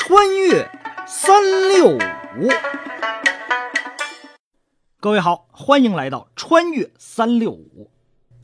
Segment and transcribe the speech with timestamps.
[0.00, 0.70] 穿越
[1.08, 2.48] 三六五，
[5.00, 7.90] 各位好，欢迎来到穿越三六五。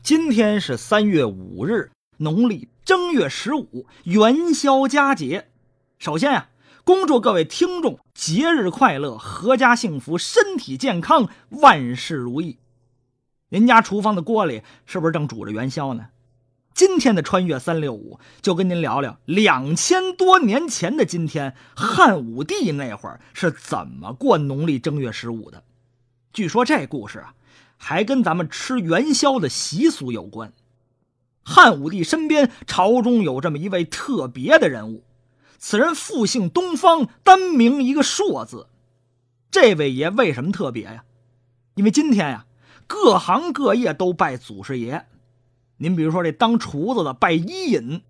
[0.03, 5.47] 今天是三月五日，农历正月十五，元宵佳节。
[5.97, 6.49] 首先呀，
[6.83, 12.59] 恭祝各位听众节日快乐，阖家幸福，身体健康，万事如意。
[13.47, 16.07] 您家厨房的锅里是不是正煮着元宵呢？
[16.75, 25.63] 今天的穿越三六五就跟您聊聊两千多年前的今天，汉武帝那会儿是怎么过农历正月十五的。
[26.33, 27.33] 据说这故事啊，
[27.77, 30.51] 还跟咱们吃元宵的习俗有关。
[31.45, 35.05] 汉武帝身边朝中有这么一位特别的人物，
[35.57, 38.67] 此人复姓东方，单名一个硕字。
[39.49, 41.05] 这位爷为什么特别呀？
[41.75, 42.45] 因为今天呀，
[42.85, 45.05] 各行各业都拜祖师爷。
[45.77, 48.01] 您比如说，这当厨子的拜伊尹，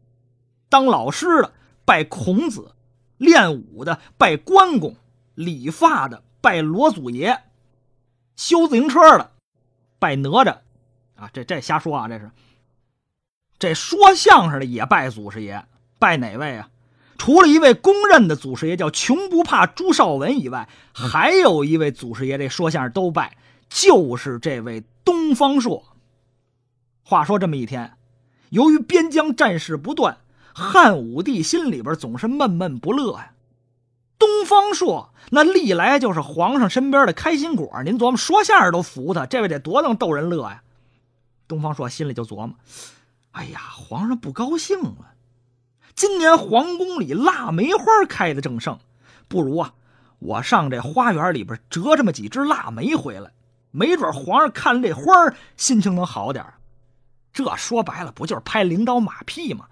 [0.70, 2.72] 当老师的拜孔子，
[3.18, 4.96] 练武的拜关公，
[5.34, 7.42] 理发的拜罗祖爷，
[8.36, 9.32] 修自行车的
[9.98, 10.58] 拜哪吒，
[11.16, 12.30] 啊，这这瞎说啊，这是。
[13.58, 15.66] 这说相声的也拜祖师爷，
[15.98, 16.70] 拜哪位啊？
[17.18, 23.38] 除了一位公认的祖师爷叫穷不怕朱绍文以外，还有一位祖师爷，这说相声都拜，
[23.70, 25.95] 就是这位东方朔。
[27.08, 27.94] 话说这么一天，
[28.50, 30.18] 由于边疆战事不断，
[30.56, 33.34] 汉武帝心里边总是闷闷不乐呀。
[34.18, 40.64] 东方朔那历来就是皇上身边的开心果，您琢磨说相声都服他，这位得多能逗人乐呀。
[41.48, 42.56] 东方朔心里就琢磨：
[43.34, 45.12] 哎呀，皇上不高兴了。
[45.94, 48.80] 今年皇宫里腊梅花开的正盛，
[49.28, 49.76] 不如啊，
[50.18, 53.30] 我上这花园里边折这么几枝腊梅回来，
[53.70, 55.04] 没准皇上看这花
[55.56, 56.44] 心情能好点
[57.36, 59.66] 这说白了不就是拍领导马屁吗？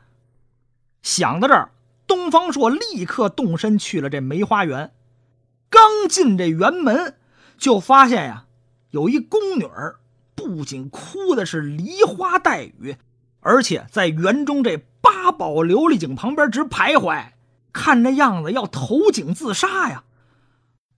[1.02, 1.72] 想到这儿，
[2.06, 4.92] 东方朔立刻动身去了这梅花园。
[5.70, 7.16] 刚进这园门，
[7.58, 8.46] 就发现呀，
[8.92, 9.96] 有一宫女儿，
[10.36, 12.98] 不仅哭的是梨花带雨，
[13.40, 17.28] 而且在园中这八宝琉璃井旁边直徘徊，
[17.72, 20.04] 看这样子要投井自杀呀。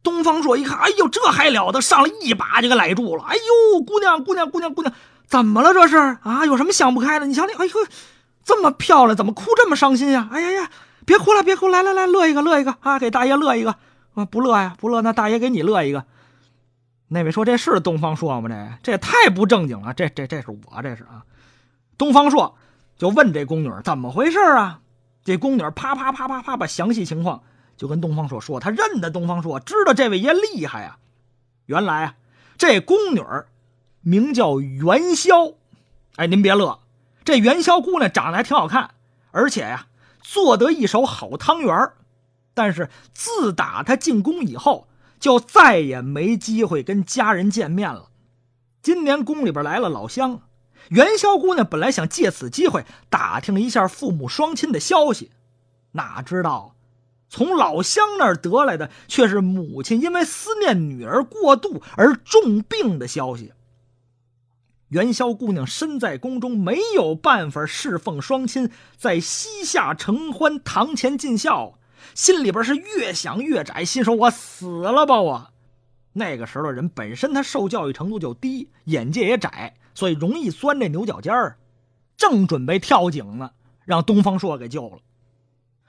[0.01, 1.79] 东方朔一看，哎呦，这还了得！
[1.79, 3.23] 上来一把就给揽住了。
[3.23, 4.93] 哎呦，姑娘，姑娘，姑娘，姑娘。
[5.27, 6.45] 怎么了这是啊？
[6.45, 7.25] 有什么想不开的？
[7.25, 7.71] 你瞧你，哎呦，
[8.43, 10.29] 这么漂亮，怎么哭这么伤心呀？
[10.31, 10.69] 哎呀呀，
[11.05, 12.99] 别哭了，别哭，来来来，乐一个，乐一个啊！
[12.99, 13.75] 给大爷乐一个
[14.13, 14.25] 啊！
[14.25, 16.05] 不乐呀，不乐，那大爷给你乐一个。
[17.07, 18.49] 那位说这是东方朔吗？
[18.49, 19.93] 这这也太不正经了。
[19.93, 21.25] 这这这是我这是啊。
[21.97, 22.55] 东方朔
[22.97, 24.79] 就问这宫女怎么回事啊？
[25.23, 27.41] 这宫女啪啪啪啪啪把详细情况
[27.77, 28.59] 就跟东方朔说。
[28.59, 30.97] 他认得东方朔，知道这位爷厉害啊。
[31.65, 32.13] 原来啊，
[32.57, 33.21] 这宫女。
[34.07, 35.53] 名叫元宵，
[36.17, 36.77] 哎，您别乐，
[37.23, 38.91] 这元宵姑娘长得还挺好看，
[39.31, 39.87] 而且呀，
[40.21, 41.89] 做得一手好汤圆
[42.53, 44.87] 但是自打她进宫以后，
[45.19, 48.09] 就再也没机会跟家人见面了。
[48.83, 50.41] 今年宫里边来了老乡，
[50.89, 55.31] 元宵姑娘本来想借此机会打听一下父母双亲的消息，
[55.93, 56.75] 哪知道，
[57.27, 63.51] 从老乡那儿得来的却是母亲因为思念女儿过度而重病的消息。
[64.95, 71.77] 元宵姑娘身在宫中，没有办法侍奉双亲，在膝下承欢，堂前尽孝，
[72.13, 75.47] 心里边是越想越窄，心说：“我死了吧！”我
[76.13, 81.57] 那个时候人本身他受教育程度就低，眼界也窄，所以容易钻这牛角尖儿。
[82.15, 83.51] 正准备跳井呢，
[83.83, 84.99] 让东方朔给救了。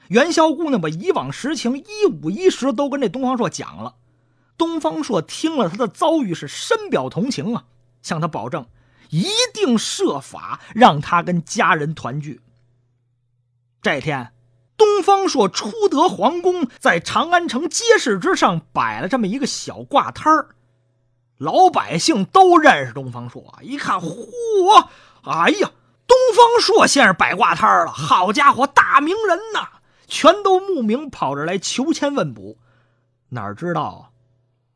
[0.09, 3.95] 元宵姑娘把以往实情一五一十都跟这东方朔讲了。
[4.59, 7.67] 东方朔听了他的遭遇，是深表同情啊，
[8.03, 8.67] 向他保证。
[9.11, 12.41] 一定设法让他跟家人团聚。
[13.83, 14.33] 这天，
[14.77, 20.49] 东方朔初得皇宫，在长安城街市之上摆了这么一个小挂摊儿，
[21.39, 23.59] 老百姓都认识东方朔。
[23.63, 24.89] 一看，嚯，
[25.23, 25.71] 哎呀，
[26.07, 29.69] 东方朔先生摆挂摊儿了，好家伙，大名人呐！
[30.09, 32.57] 全都慕名跑这来求签问卜，
[33.31, 34.13] 哪知道，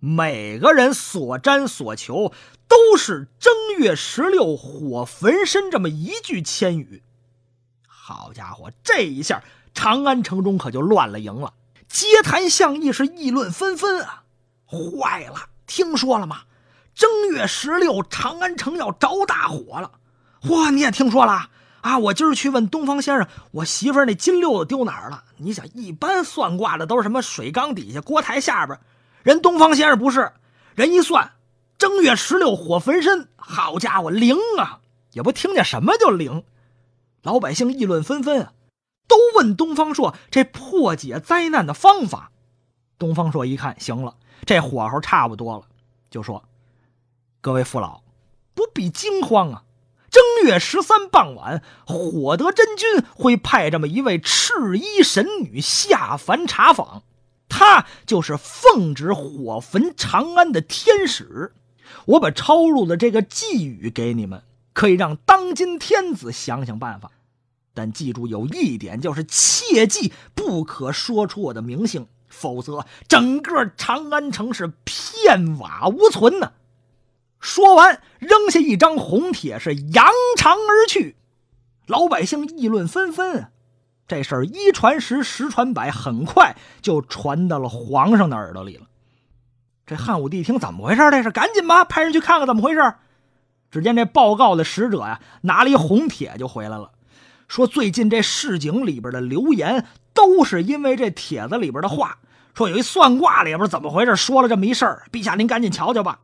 [0.01, 2.33] 每个人所瞻所求。
[2.71, 7.03] 都是正月十六火焚身这么一句千语，
[7.85, 9.43] 好家伙，这一下
[9.75, 11.53] 长安城中可就乱了营了，
[11.89, 14.23] 街谈巷议是议论纷纷啊！
[14.69, 16.43] 坏了，听说了吗？
[16.95, 19.91] 正月十六长安城要着大火了！
[20.41, 21.49] 嚯，你也听说了
[21.81, 21.99] 啊？
[21.99, 25.25] 我今儿去问东方先生，我媳妇那金溜子丢哪儿了？
[25.39, 28.79] 你想，一般算卦的都是什么水缸底下、锅台下边，
[29.23, 30.33] 人东方先生不是，
[30.75, 31.33] 人一算。
[31.79, 34.81] 正月十六火焚身，好家伙，灵啊！
[35.13, 36.45] 也不听见什么就灵，
[37.23, 38.53] 老百姓议论纷纷啊。
[39.09, 42.31] 都问东方朔这破解灾难的方法。
[42.99, 45.63] 东方朔一看，行了，这火候差不多了，
[46.11, 46.45] 就说
[47.41, 48.03] ：“各位父老，
[48.55, 49.65] 不必惊慌啊！
[50.11, 57.03] 正月十三傍晚，火德真君会派这么一位赤衣神女下凡查访，
[57.61, 61.53] 他就是奉旨火焚长安的天使。
[62.07, 64.43] 我把抄录的这个寄语给你们，
[64.73, 67.11] 可以让当今天子想想办法。”
[67.75, 76.53] 但记住有一点，就是切记不可说出我的名姓，否则整个长安城是片瓦无存呢。
[77.41, 80.07] 说完，扔下一张红帖，是扬
[80.39, 81.15] 长而去。
[81.87, 83.53] 老百姓议论纷纷，
[84.11, 88.89] 这事儿一传十，十传百，很快就传到了皇上的耳朵里了。
[89.87, 91.11] 这汉武帝一听怎么回事？
[91.13, 92.95] 这是赶紧吧，派人去看看怎么回事。
[93.71, 96.91] 只见这报告的使者呀，拿了一红帖就回来了。
[97.47, 102.19] 说最近这市井里边的流言，都是因为这帖子里边的话。
[102.53, 105.05] 说有一算卦里边怎么回事，说了这么一事儿。
[105.13, 106.19] 陛下您赶紧瞧瞧吧。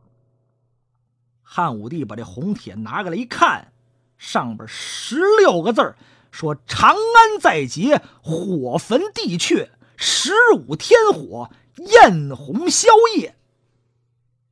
[1.41, 3.71] 汉武帝把这红帖拿过来一看，
[4.17, 5.95] 上边十六个字
[6.31, 13.35] 说长安在劫，火焚地阙，十五天火，焰红宵夜。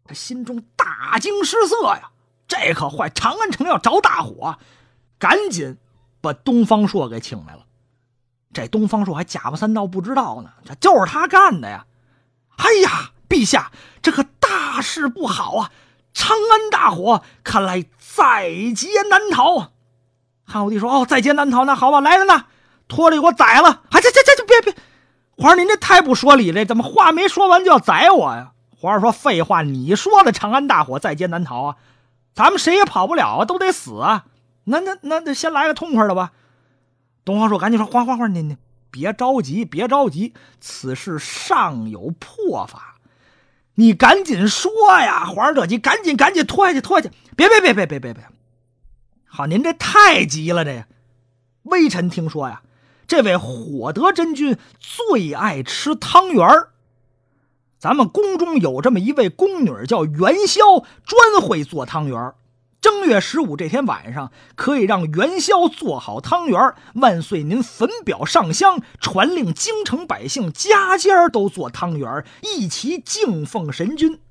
[0.05, 2.11] 他心中大惊失色呀，
[2.47, 4.57] 这可坏，长安城要着大火，
[5.17, 5.77] 赶紧。
[6.21, 7.67] 把东方朔给请来了，
[8.51, 11.85] 这东方朔还假不三道不知道呢，这就是他干的呀！
[12.57, 15.71] 哎呀，陛下，这可大事不好啊！
[16.15, 19.71] 长安大火，看来在劫难逃啊！
[20.45, 22.45] 汉武帝说：“哦，在劫难逃，那好吧，来人呐，
[22.87, 24.75] 拖着给我宰了！”哎，这这这这别别，
[25.37, 28.51] 皇上您这太不说理了，怎么话没说完就要宰我呀？
[28.79, 31.75] 皇上说：“废话，你说的长安大火，在劫难逃啊，
[32.33, 34.25] 咱们谁也跑不了啊，都得死啊！”
[34.65, 36.31] 那那那那，先来个痛快的吧。
[37.23, 38.57] 东方朔赶紧说：“缓缓缓，您您
[38.91, 42.95] 别着急，别着急，此事尚有破法，
[43.75, 45.25] 你赶紧说呀！
[45.25, 47.15] 皇上着急，赶紧赶紧拖下去，拖下去！
[47.35, 48.23] 别别别别别别别！
[49.35, 50.85] 好，您这太急了，这
[51.63, 52.61] 微臣听说呀，
[53.05, 56.47] 这位火德真君最爱吃汤圆
[57.77, 62.33] 咱们宫中有这么一位宫女叫元宵，专会做汤圆
[62.79, 74.21] 正月十五这天晚上，可以让元宵做好汤圆万岁，您焚表上香，传令京城百姓家家都做汤圆一起敬奉神君。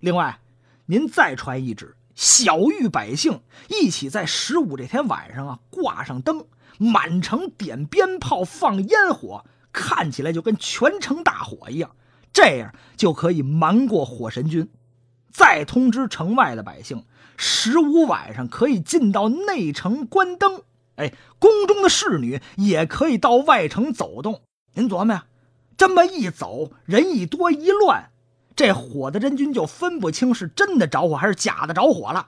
[0.00, 0.40] 另外，
[0.86, 11.94] 您再传一旨，小玉百姓一起在十五这天晚上啊，挂上灯，满城点鞭炮、放烟火，看起来就跟全城大火一样，
[12.32, 14.68] 这样就可以瞒过火神君。
[15.30, 17.04] 再通知城外的百姓。
[17.36, 20.62] 十五晚上可以进到内城关灯，
[20.96, 24.42] 哎，宫中的侍女也可以到外城走动。
[24.74, 25.26] 您琢磨呀，
[25.76, 28.10] 这么一走，人一多一乱，
[28.58, 32.26] 这火的真君就分不清是真的着火还是假的着火了。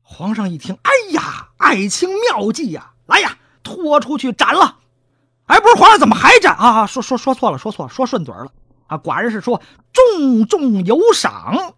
[0.00, 2.94] 皇上一听，哎呀，爱卿妙计呀！
[3.04, 4.78] 来呀，拖出去斩了。
[5.44, 6.86] 哎，不是皇上，怎么还斩啊？
[6.86, 8.50] 说说说错了，说错了，说顺嘴了
[8.86, 8.96] 啊！
[8.96, 9.60] 寡人是说
[9.92, 11.74] 重重有赏。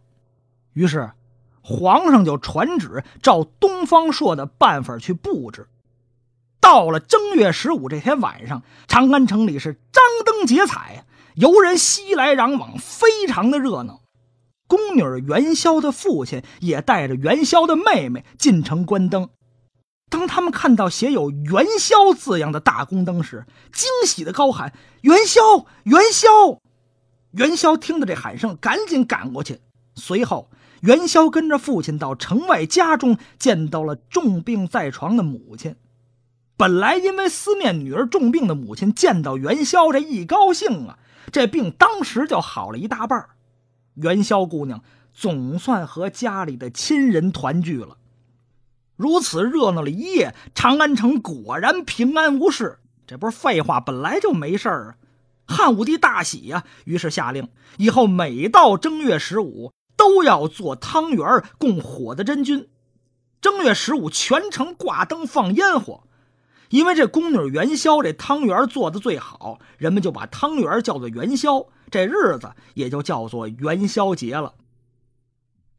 [0.73, 1.11] 于是。
[1.67, 5.67] 皇上就传旨，照东方朔的办法去布置。
[6.61, 14.03] 到了正月十五这天晚上，长安城里是张灯结彩，游人熙来攘往，非常的热闹。
[14.67, 19.29] 宫女元宵的父亲也带着元宵的妹妹进城观灯。
[20.11, 24.73] 当他们看到写有“元宵”字样的大宫灯时，惊喜的高喊
[25.03, 26.29] ：“元宵，元宵！”
[27.33, 29.61] 元宵听到这喊声，赶紧赶过去，
[29.97, 30.49] 随后。
[30.83, 35.75] 元宵跟着父亲到城外家中，见到了重病在床的母亲。
[36.57, 40.99] 本来因为思念女儿重病的母亲，见到元宵这一高兴啊，
[41.33, 43.29] 这病当时就好了一大半
[43.95, 47.97] 元宵姑娘总算和家里的亲人团聚了。
[48.97, 52.79] 如此热闹了一夜，长安城果然平安无事。
[53.07, 54.97] 这不是废话，本来就没事儿啊！
[55.47, 59.73] 汉武帝大喜呀，于是下令，以后每到正月十五。
[59.97, 62.69] 都要做汤圆供火的真君。
[63.41, 66.03] 正月十五，全城挂灯放烟火，
[66.75, 74.55] 因为这宫女元宵这汤圆做的最好，人们就把汤圆叫做元宵，这日子也就叫做元宵节了。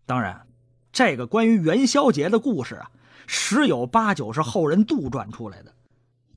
[0.06, 0.48] 当然，
[0.94, 2.92] 这个关于元宵节的故事啊，
[3.28, 5.74] 十有八九是后人杜撰出来的，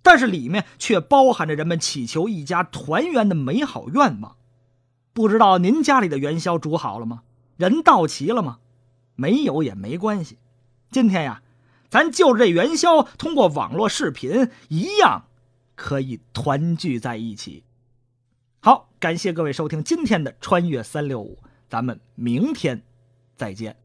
[0.03, 4.35] 但是里面却包含着人们祈求一家团圆的美好愿望。
[5.13, 7.23] 不知道您家里的元宵煮好了吗？
[7.57, 8.59] 人到齐了吗？
[9.15, 10.37] 没有也没关系。
[10.91, 11.43] 今天呀，
[11.91, 15.25] 咱就这元宵，通过网络视频一样，
[15.75, 17.65] 可以团聚在一起。
[18.61, 22.83] 好，感谢各位收听今天的《穿越三六五》，咱们明天
[23.37, 23.77] 再见。